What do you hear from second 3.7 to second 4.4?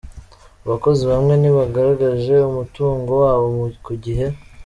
ku gihe